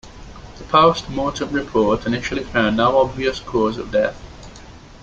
[0.57, 4.19] The post-mortem report initially found "no obvious cause" of death.